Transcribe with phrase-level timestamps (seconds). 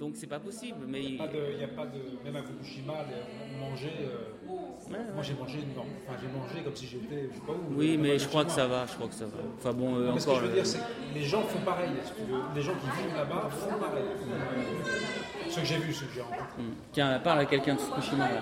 [0.00, 0.76] Donc c'est pas possible.
[0.86, 2.00] Mais Il n'y a, pas de- il y a pas de.
[2.22, 3.24] Même à Fukushima, les-
[3.56, 3.96] on mangeait.
[4.02, 4.36] euh,
[5.14, 7.74] Moi j'ai mangé, non, enfin, j'ai mangé comme si j'étais, je sais pas où.
[7.78, 8.80] oui, euh, mais à je crois que ça Fukushima.
[8.80, 8.86] va.
[8.86, 9.30] Je crois que ça va.
[9.58, 10.42] Enfin bon, euh, Mais ce que encore.
[10.42, 11.88] je veux euh, dire, c'est que les gens font pareil.
[12.04, 12.40] si tu veux.
[12.54, 14.04] Les gens qui vivent là-bas font pareil.
[14.04, 16.44] Euh, Ceux que j'ai vus, ceux que j'ai rencontrés.
[16.58, 16.74] hmm.
[16.92, 18.40] Tiens, parle à quelqu'un de Fukushima là.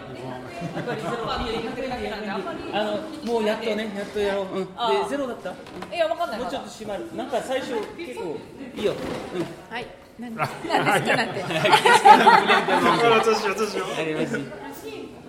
[2.72, 4.46] あのもうやっとね、やっとやろう。
[4.58, 4.68] うん、で
[5.08, 5.50] ゼロだった。
[5.94, 7.04] いやわかんないもうちょっと閉まる。
[7.16, 8.36] なんか最初結構
[8.76, 8.92] いいよ。
[9.34, 9.42] うん。
[9.72, 9.86] はい
[10.19, 10.27] non,
[13.15, 13.83] attention, attention.
[13.97, 14.27] Allez,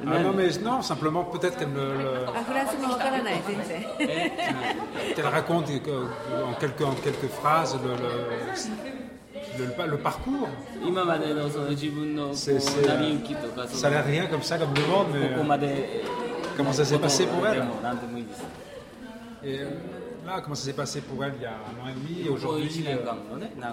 [0.06, 1.92] ah, non, mais non, simplement peut-être qu'elle le.
[1.92, 2.26] le...
[4.00, 4.32] Eh,
[5.14, 7.78] qu'elle raconte en quelques, en quelques phrases
[9.58, 10.48] le, le, parcours.
[10.82, 10.86] Euh,
[13.68, 15.36] ça n'a rien comme ça comme demande, mais euh,
[16.56, 17.62] comment ça s'est passé pour elle?
[20.29, 22.21] euh, là, comment ça s'est passé pour elle il y a un an et demi,
[22.21, 23.69] et こうaujourd'hui, 1年 euh, 間のね流れ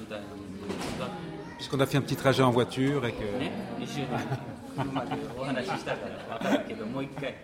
[0.00, 1.10] みたいなのが
[1.58, 4.06] puisqu'on a fait un petit trajet en voiture et que ね一緒に
[4.76, 7.34] 車でお話ししたから分かるけどもう一回。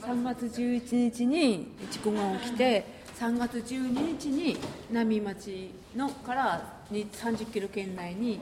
[0.00, 2.84] 3月11日に事故が起きて
[3.18, 4.56] 3月12日に
[4.90, 8.39] 波町のから 30キロ圏内に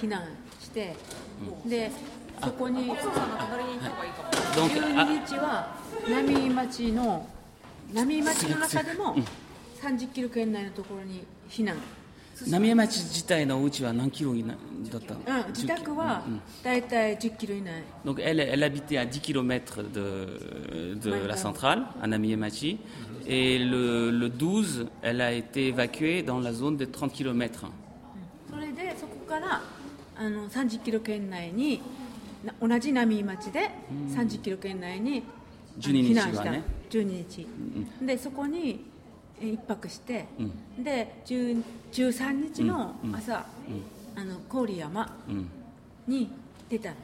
[0.00, 0.22] 避難
[0.60, 0.94] して、
[1.66, 1.90] で
[2.42, 5.76] そこにお父さの隣に行いいか12日は
[6.08, 7.26] 浪井町の
[7.92, 9.16] 波町の中でも
[9.82, 11.76] 30キロ圏内のところに避難。
[12.48, 16.24] 浪江町自体のおちは何キロだったの、うん、自宅は
[16.62, 17.84] 大体10キロ以内。
[18.04, 22.78] だから、elle, elle habitait à 10 km de, de la centrale, à 浪江町。
[23.26, 27.66] Et le, le 12, elle a été évacuée dans la zone des 30 km.
[29.32, 29.62] から
[30.18, 31.80] あの30キロ圏内に
[32.44, 33.70] な同じ波町で
[34.10, 35.22] 30キロ圏内に
[35.82, 37.46] あの12日避難したはね12日、
[38.06, 38.84] でそこに
[39.40, 40.26] え一泊して、
[40.78, 43.46] で10 13日の朝、
[44.14, 45.10] あの郡山
[46.06, 46.28] に
[46.68, 46.96] 出たの、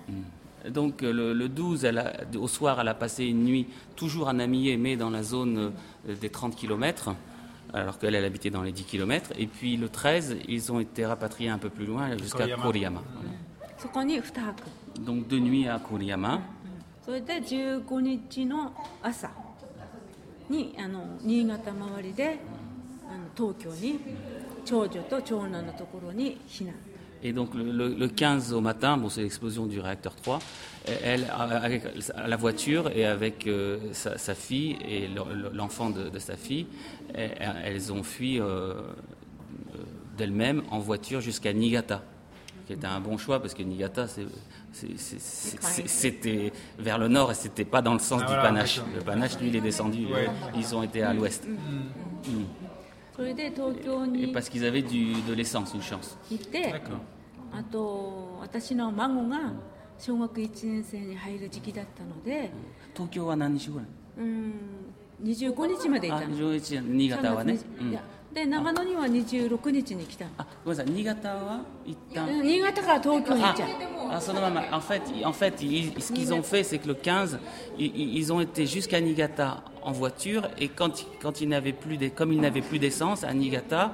[0.71, 4.34] Donc le, le 12, elle a- au soir, elle a passé une nuit toujours à
[4.34, 5.72] Namié, mais dans la zone
[6.06, 7.15] euh, des 30 km,
[7.73, 9.31] alors qu'elle, elle habitait dans les 10 km.
[9.39, 13.03] Et puis le 13, ils ont été rapatriés un peu plus loin, jusqu'à Kuriyama.
[15.01, 16.37] Donc deux nuits à Kuriyama.
[16.37, 16.41] Mm.
[27.23, 30.39] Et donc le, 15 au matin, bon, c'est l'explosion du réacteur 3,
[30.89, 31.83] euh, elle, avec
[32.17, 35.09] la voiture et avec euh, sa, fille et
[35.53, 36.67] l'enfant de, sa fille,
[37.15, 38.75] elles ont fui euh,
[40.17, 42.03] d'elles-mêmes en voiture jusqu'à Niigata
[42.67, 44.06] qui était un bon choix parce que Niigata,
[45.87, 48.83] c'était vers le nord et c'était pas dans le sens ah, du panache.
[48.95, 50.06] Le panache, lui, il est descendu.
[50.55, 51.47] Ils ont été à l'ouest.
[51.49, 52.31] Mm.
[52.31, 52.45] Mm.
[53.19, 56.17] それで東京に parce qu'ils avaient du, de l'essence, une chance.
[56.31, 56.73] 行って
[57.53, 59.55] あと私の孫が
[59.99, 62.53] 小学1年生に入る時期だったので、
[62.95, 63.87] Tokyo は何日ぐらい
[64.19, 64.55] うん、
[65.25, 68.03] 25日までいたあの上越新潟はね3月20いや
[68.34, 73.69] で長野には26日に来たのあごめんなさい新潟は一旦うん新潟から東京に行っ ah, ちゃう
[74.09, 74.62] ah, ça, non, maman.
[74.75, 77.40] En fait, en fait ils- ce qu'ils ont fait, c'est que le 15,
[77.78, 82.09] ils, ils ont été jusqu'à Niigata en voiture et quand, quand ils n'avaient plus des,
[82.09, 83.94] comme ils n'avaient plus d'essence à Niigata,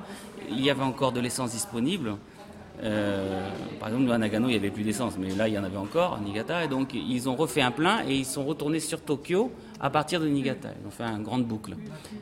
[0.49, 2.15] il y avait encore de l'essence disponible.
[2.84, 3.48] Euh,
[3.80, 5.78] par exemple, à Nagano, il n'y avait plus d'essence, mais là, il y en avait
[5.78, 6.64] encore, à Niigata.
[6.64, 9.50] Et donc, ils ont refait un plein et ils sont retournés sur Tokyo
[9.80, 10.68] à partir de Niigata.
[10.80, 11.76] Ils ont fait une grande boucle.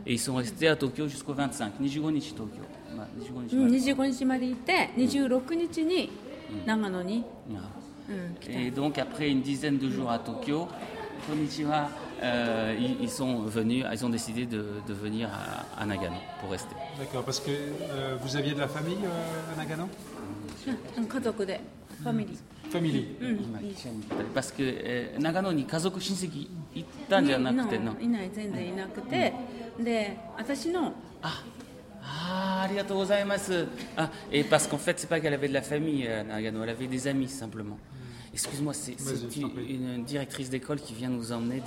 [0.07, 2.63] Et ils sont restés à Tokyo jusqu'au 25, Nijigonichi Tokyo.
[2.97, 3.09] Bah,
[3.53, 6.07] Nijigonichi mm, mm.
[6.67, 7.23] Nagano ni.
[7.51, 7.55] Ah.
[8.09, 10.69] Mm, et donc, après une dizaine de jours à Tokyo,
[11.27, 11.89] Konnichiwa,
[12.23, 15.29] euh, ils, sont venus, ils ont décidé de, venir
[15.77, 16.75] à, Nagano pour rester.
[16.99, 18.99] D'accord, parce que euh, vous aviez de la famille
[19.53, 19.89] à Nagano?
[21.09, 21.61] 家族で
[22.03, 29.35] ファミリー、ファミリー、うん、今一緒に行ったりバスケ、えー、長野に家族親戚行ったんじゃなくてのいない全然いなくて、
[29.79, 31.43] うん、で私のあ
[32.05, 37.07] ありがとうございますあ et parce qu'en fait c'est pas qu'elle avait de la famille Nagano elle avait des
[37.07, 38.02] amis simplement、うん
[38.35, 38.97] Excuse-moi, c'est
[39.69, 41.63] une, directrice d'école qui vient nous emmener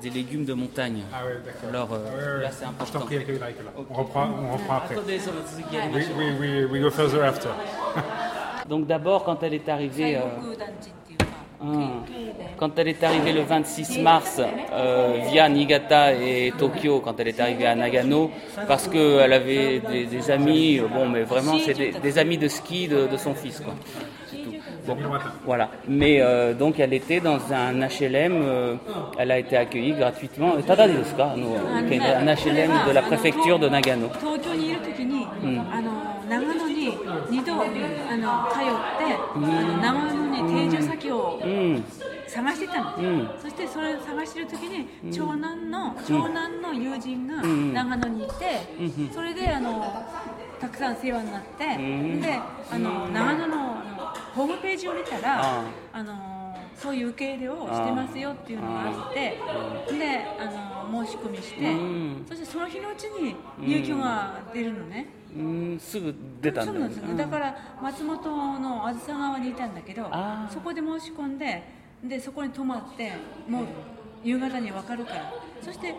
[0.00, 1.02] des, légumes de montagne.
[1.12, 1.68] Ah oui, d'accord.
[1.68, 2.84] Alors euh, là, c'est important.
[2.86, 3.18] Je t'en prie,
[3.90, 4.94] on reprend, on reprend après.
[4.94, 5.32] Attendez, va
[5.92, 7.50] we, we, we, we go further after.
[8.68, 10.16] Donc d'abord, quand elle est arrivée...
[10.16, 10.62] Euh, ah.
[11.64, 11.66] Ah.
[12.56, 17.38] Quand elle est arrivée le 26 mars euh, via Niigata et Tokyo, quand elle est
[17.38, 18.30] arrivée à Nagano,
[18.66, 23.16] parce qu'elle avait des, amis, bon, mais vraiment, c'est des, amis de ski de, de
[23.16, 23.60] son fils.
[23.60, 23.74] Quoi.
[24.86, 24.96] Bon,
[25.44, 25.68] voilà.
[25.88, 28.74] Mais euh, donc, elle était dans un HLM, euh,
[29.18, 30.54] elle a été accueillie gratuitement.
[30.56, 31.34] Euh, Tada desu ka?
[31.36, 34.08] No, un HLM de la préfecture de Nagano.
[34.20, 35.26] 東京にいる時に、
[35.70, 35.92] あの
[36.28, 41.84] 長野にに2度あの通って、あの長野に定住先をうん
[42.26, 48.32] 探してたの、うんそしてそれを探してる時に長男の、長男の友人がん長野にいて、
[49.12, 50.04] それであの
[50.60, 52.40] たくさん世話になって、んで
[52.70, 53.76] あの長野の
[54.34, 56.02] ホームページを見たらああ。
[56.02, 56.32] の
[56.74, 59.38] そういう受け入れをしてますよっていうのがあってで
[60.38, 60.46] あ
[60.90, 62.26] の申し込みして、うん。
[62.28, 65.06] そしてその日のうちに入居が出るのね、
[65.36, 65.78] うん。
[65.78, 70.10] すぐ出たんだそうなんですよね、だから松本のあずさ川にいたんだけど
[70.50, 71.62] そこで申し込んで
[72.02, 73.12] でそこに泊まって
[73.48, 73.66] もう
[74.24, 75.96] 夕方に分かるからそしても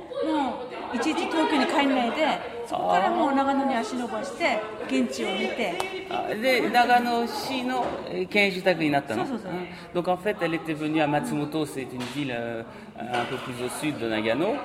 [0.94, 2.26] ういちいち東京に帰んないで
[2.68, 5.74] そこからもう長野に足伸ばして現地を見て
[6.10, 10.04] あで長野市のえー県営住宅になったのそうそうそう.
[10.04, 12.64] Donc en fait, elle était venue à Matsumoto, c'est une ville euh,
[12.98, 14.56] un peu plus au sud de Nagano,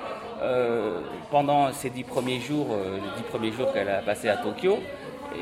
[0.41, 1.01] euh,
[1.31, 4.79] pendant ces dix premiers jours, euh, les dix premiers jours qu'elle a passé à Tokyo.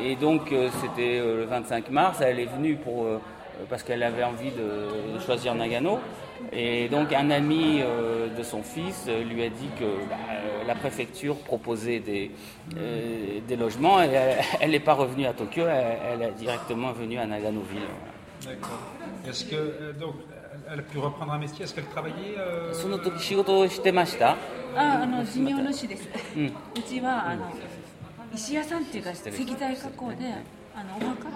[0.04, 3.22] Et donc euh, c'était euh, le 25 mars, elle est venue pour, euh,
[3.69, 5.99] parce qu'elle avait envie de, de choisir Nagano.
[6.53, 10.65] Et donc un ami euh, de son fils euh, lui a dit que bah, euh,
[10.67, 12.33] la préfecture proposait des,
[12.77, 14.11] euh, des logements et
[14.61, 17.83] elle n'est pas revenue à Tokyo, elle, elle est directement venue à Nagano-ville.
[18.45, 18.81] D'accord.
[19.29, 22.73] Est-ce que euh, donc elle- elle a pu reprendre un métier Est-ce qu'elle travaillait euh,
[22.75, 24.31] その時仕事をしてました
[24.75, 26.09] ああの事業主です、
[26.77, 27.45] うちはあの
[28.35, 29.23] 石屋さんっていうか石
[29.57, 30.17] 材加工で
[30.77, 31.29] あのお墓、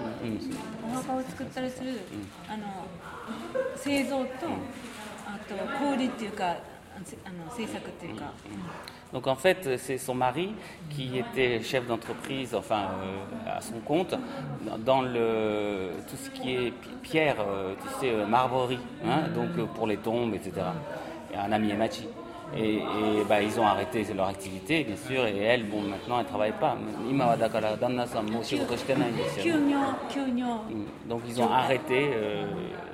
[0.88, 2.00] お墓を作ったりする、
[2.48, 2.86] あの
[3.76, 4.24] 製造と、
[5.26, 5.54] あと
[5.84, 6.54] 小売りっていうかあ
[7.30, 8.32] の制作っていうか、
[9.12, 10.52] Donc en fait, c'est son mari
[10.90, 12.88] qui était chef d'entreprise, enfin
[13.46, 14.14] euh, à son compte,
[14.84, 19.50] dans le, tout ce qui est pi- pierre, euh, tu sais, euh, marbrerie, hein, donc
[19.58, 20.52] euh, pour les tombes, etc.
[21.32, 22.08] Et un ami Emachi.
[22.54, 22.80] Et, et,
[23.28, 26.52] bah, ils ont arrêté leur activité, bien sûr, et elle, bon, maintenant, elle ne travaille
[26.52, 26.76] pas.
[27.10, 29.78] 今はだから旦那さんも仕事してないんですよ休業
[30.08, 31.08] 休業 Mm.
[31.08, 32.46] Donc ils ont arrêté euh,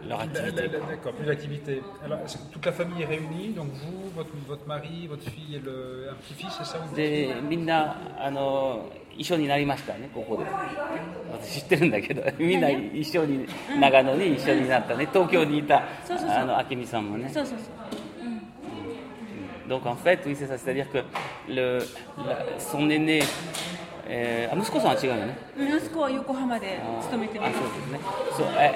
[0.08, 0.62] leur Elle- activité.
[0.64, 1.82] elle- elle- D'accord, plus d'activité.
[2.04, 5.56] Alors, est-ce que toute la famille est réunie Donc vous, votre, votre mari, votre fille
[5.56, 8.86] et le, un petit-fils, c'est ça ou- でみんなあの
[9.16, 10.44] 一緒になりましたねここで
[11.30, 13.46] 私知ってるんだけどみんな一緒に
[13.78, 17.68] 長野に一緒になったね東京にいたそうそうそうあの明美さんもねそうそうそう
[19.67, 20.57] donc en fait, oui, c'est ça.
[20.57, 20.99] C'est-à-dire que
[21.49, 21.79] le,
[22.25, 23.21] la, son aîné.
[24.09, 24.47] Euh,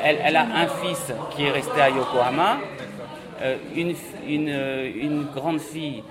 [0.04, 2.58] elle, elle, a un fils qui est resté à Yokohama,
[3.42, 3.96] euh, une,
[4.28, 6.04] une, euh, une grande fille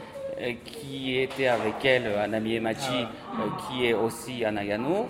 [0.66, 5.08] qui était avec elle, un ami Emachi, euh, qui est aussi à Nagano,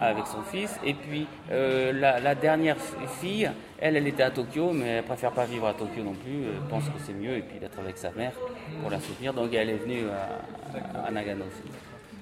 [0.00, 0.78] avec son fils.
[0.84, 5.04] Et puis euh, la, la dernière f- fille, elle, elle était à Tokyo, mais elle
[5.04, 6.44] préfère pas vivre à Tokyo non plus.
[6.44, 8.32] Elle pense que c'est mieux et puis d'être avec sa mère
[8.80, 9.34] pour la soutenir.
[9.34, 11.62] Donc elle est venue à, à Nagano aussi.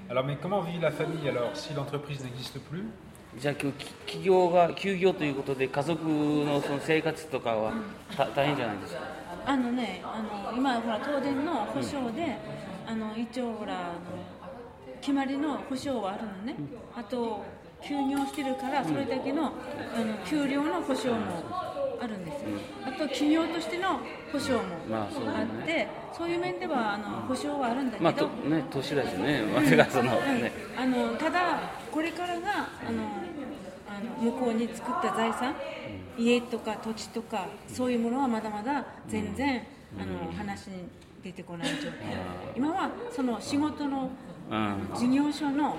[0.09, 2.85] Alors, mais comment vit la famille alors si l'entreprise n'existe plus
[3.39, 7.73] じゃあ今日き企業が休業ということで家族のその生活とかは
[8.17, 9.01] た大変じゃないですか
[9.46, 12.38] あのねあの今ほら東電の保証で、
[12.88, 14.00] あの一応ほらあの
[15.02, 16.56] 決まりの保証はあるのね、
[16.96, 17.44] あと
[17.82, 21.18] 休業してるからそれだけの,、あの給料の保証も
[22.00, 22.50] あるんですよ、
[22.86, 24.00] あと企業としての
[24.32, 29.42] 保証もまあって、そういう面ではあの保証はあるんだけど、まあとね年だしね。
[29.42, 30.42] うん。
[30.42, 30.52] ね。
[30.78, 31.60] あのただ
[31.92, 32.50] これからが
[32.88, 33.04] あの
[33.41, 33.41] あ
[34.04, 35.56] の向こうに作った財産、
[36.18, 39.64] 家とか土地とかそういうものはまだまだ全然、
[40.00, 40.88] あの話に
[41.24, 41.92] 出てこない状態、
[42.56, 44.10] 今はその仕事の
[44.52, 44.90] うん。
[44.94, 45.78] 事業所の,、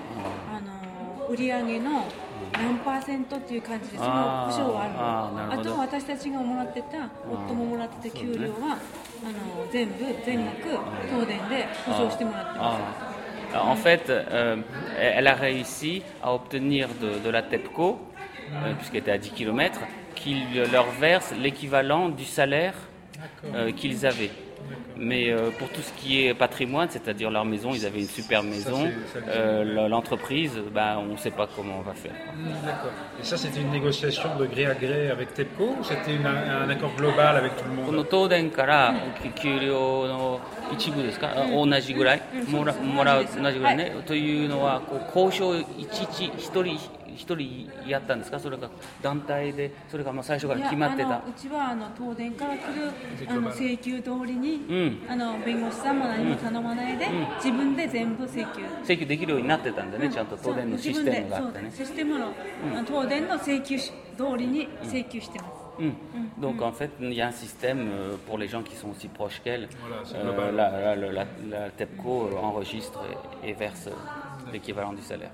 [0.51, 2.05] あの売り上げの
[2.53, 5.61] 何パーセントっていう感じでその保証はあるの。
[5.61, 8.79] あと私たちがもらってた夫ももらってた給料は、
[9.23, 10.69] あの全部全額
[11.07, 13.13] 東電で保証してもらってます。
[13.55, 13.71] Ah.
[13.71, 14.63] En fait, euh,
[14.97, 17.99] elle a réussi à obtenir de, de la TEPCO,
[18.52, 19.80] euh, puisqu'elle était à 10 km,
[20.14, 22.74] qu'ils leur versent l'équivalent du salaire
[23.54, 24.30] euh, qu'ils avaient.
[25.00, 28.42] Mais euh, pour tout ce qui est patrimoine, c'est-à-dire leur maison, ils avaient une super
[28.42, 32.10] maison, c'est- ça, euh, l'entreprise, ben, on ne sait pas comment on va faire.
[32.34, 32.90] Hmm, D'accord.
[33.20, 36.62] Et ça, c'était une négociation de gré à gré avec TEPCO ou c'était une- un,
[36.64, 40.40] un accord global avec tout le この monde 東電からき給料の
[40.72, 46.76] 一部ですか、あ同じぐらい、もらもらう同じです同じぐらいね、というのはこう交渉いちいち一人
[47.15, 47.37] 人
[47.87, 48.69] やったんですか、それが
[49.01, 51.17] 団体で、それがまあ最初から決まってた。
[51.17, 52.91] うちはあの東電から来る
[53.27, 58.61] あの請求通りに、あの弁護士さんも何も頼まないで、自分で全部請求。
[58.83, 65.51] 請求できるようになってたんだね、ちゃんと東電のシステムがあってね、システムの、うん、東電の請求し通りに請求してます。
[65.79, 65.85] うん。
[65.85, 65.95] うん、
[66.39, 67.89] donc en fait il y a un système
[68.27, 69.67] pour les gens qui sont aussi proches qu'elle
[70.35, 73.01] voilà, euh, la, la, la, la TEPCO enregistre
[73.43, 73.89] et, et verse
[74.51, 75.31] l'équivalent du salaire.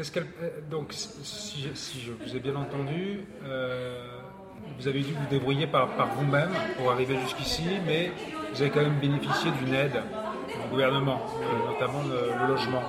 [0.00, 4.00] Qu'est-ce qu'elle, euh, donc, si, je- vous ai bien entendu, euh,
[4.78, 8.10] vous avez dû vous débrouiller par, par vous-même pour arriver jusqu'ici, mais
[8.50, 10.00] vous avez quand même bénéficié d'une aide
[10.48, 11.20] du gouvernement,
[11.68, 12.80] notamment le, le logement.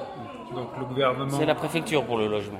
[0.56, 1.38] Donc le gouvernement.
[1.38, 2.60] C'est la préfecture pour le logement.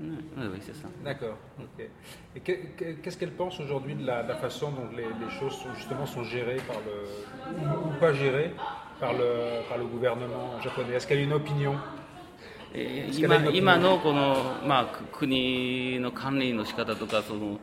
[0.00, 0.88] うんoui, oui, c'est ça.
[1.04, 1.36] D'accord.
[1.60, 1.86] ok.
[2.34, 5.30] Et que- que- qu'est-ce qu'elle pense aujourd'hui de la, de la façon dont les, les
[5.38, 6.94] choses sont, justement sont gérées par le
[7.66, 8.52] ou, ou pas gérées
[8.98, 11.74] par le par le gouvernement japonais Est-ce qu'elle a une opinion
[12.74, 17.58] えーしかない今の今のこの、まあ、く国の管理の仕方とかその、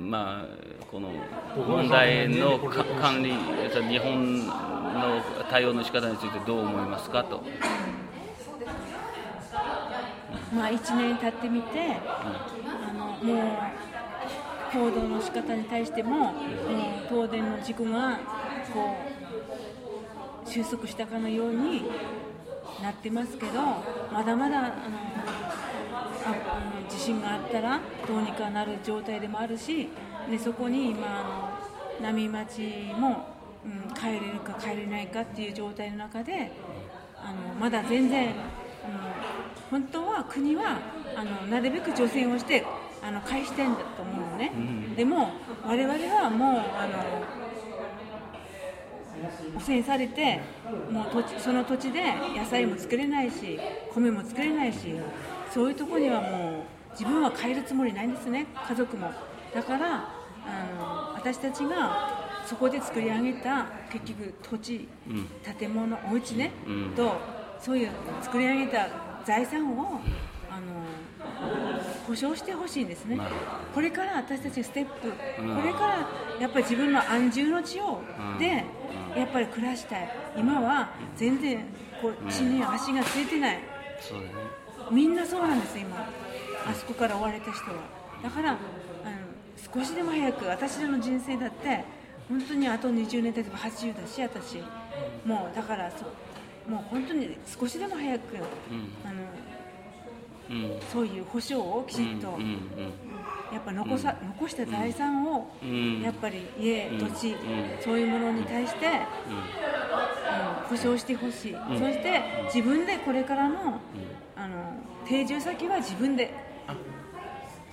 [0.00, 0.46] まあ、
[0.90, 1.10] この
[1.56, 4.52] 問題のか管理日本の
[5.50, 7.42] 対応の仕方についてどう思いますかと。
[10.53, 13.71] まあ、1年経ってみて、あのもう
[14.73, 16.33] 報道の仕方に対しても、もう
[17.09, 18.19] 東電の事故が
[18.73, 18.97] こ
[20.45, 21.83] う収束したかのように
[22.81, 23.61] なってますけど、
[24.11, 24.71] まだまだあの
[26.25, 29.89] あ地震があったらどうにかなる状態でもあるし、
[30.29, 31.23] でそこに今あ
[32.01, 32.61] の波町
[32.97, 33.27] も、
[33.65, 36.51] うん、帰れるか帰れないかっていう状態の中で
[37.15, 38.33] あのまだ全然
[38.83, 38.99] あの
[39.69, 40.79] 本当は国は
[41.15, 42.65] あのなるべく除染をして
[43.03, 44.51] あの返してんだと思うのね、
[44.95, 45.31] でも
[45.65, 47.21] 我々はもうあの
[49.57, 50.39] 汚染されて
[50.91, 52.01] もう土地その土地で
[52.35, 53.59] 野菜も作れないし
[53.93, 54.95] 米も作れないし
[55.51, 58.47] そういうところにはもう自分は帰るつもりないんですね。
[58.67, 59.11] 家族も。
[59.53, 59.95] だから
[60.45, 64.87] あの私たちがそこで作り上げた結局土地、
[65.59, 66.95] 建物お家ね、うん。
[66.95, 67.15] と
[67.61, 67.89] そういう
[68.21, 68.87] 作り上げた
[69.23, 70.01] 財産を
[70.49, 70.83] あの
[72.07, 73.19] 保証してほしいんですね。
[73.73, 75.55] これから私たちステップ、うん。
[75.55, 76.07] これから
[76.39, 78.01] やっぱり自分の安住の地を、
[78.33, 78.39] うん。
[78.39, 78.63] で
[79.15, 80.09] やっぱり暮らしたい。
[80.35, 81.63] 今は全然
[82.01, 83.59] こう地に足がついてない、
[84.91, 85.95] みんなそうなんです今。
[86.67, 87.77] あそこから追われた人は。
[88.23, 88.59] だからあの
[89.73, 91.83] 少しでも早く私らの人生だって
[92.27, 94.57] 本当にあと20年経てば80だし私。
[95.25, 96.09] もうだからそう
[96.67, 98.41] もう本当に少しでも早く、うん。
[99.03, 99.23] あの
[100.49, 100.79] うん。
[100.91, 102.57] そういう保証をきちっと、うんうん
[103.51, 106.01] やっぱ残さ、残した財産を、うん。
[106.01, 107.37] やっぱり家、うん土地、うん。
[107.83, 108.93] そういうものに対して、うん。
[110.69, 112.21] 保証してほしい、そして
[112.53, 113.81] 自分でこれからの,、
[114.37, 114.73] あの
[115.05, 116.33] 定住先は自分で。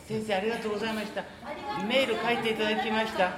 [0.08, 1.22] 先生ありがとうございました。
[1.86, 3.32] メール書いていただきました、うん、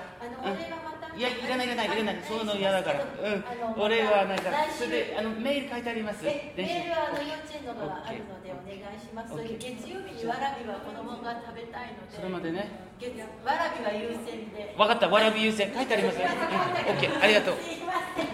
[1.20, 1.98] いやいらないいらないい。
[2.00, 2.24] らない。
[2.24, 3.04] そういうの嫌だから。
[3.04, 3.44] うん。
[3.76, 6.24] 俺はなんかそれであのメール書いてあります。
[6.24, 9.36] えメールはあの幼稚園のがあるのでお願いします。
[9.36, 12.88] 月曜日にわらびは子供が食べたいので、それまでね。
[12.98, 14.72] 月わらびは優先で。
[14.78, 15.08] 分かった。
[15.08, 15.68] わらび優先。
[15.74, 16.16] 書いてあります。
[16.16, 16.24] うん。
[16.24, 17.56] OK ありがとう。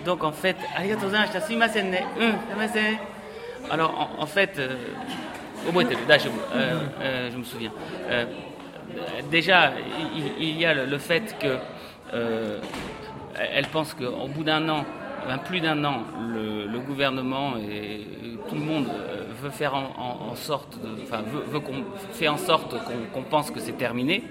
[0.05, 1.41] Donc en fait, ありがとうございました。
[1.41, 2.07] すいませんね。
[2.17, 3.01] うん、すいません。
[3.69, 4.79] Alors en, en fait, euh,
[5.67, 6.07] 覚えてる？
[6.07, 7.73] 大丈夫？Euh, euh, je me souviens.
[8.09, 8.27] Euh,
[9.29, 9.73] déjà,
[10.15, 11.59] il, il y a le, le fait que
[12.15, 12.61] euh,
[13.39, 14.85] elle pense qu'au bout d'un an,
[15.45, 18.07] plus d'un an, le, gouvernement et
[18.49, 21.23] tout le monde euh, veut faire en, sorte, enfin
[21.61, 22.77] qu'on en sorte
[23.13, 24.23] qu'on pense que c'est terminé.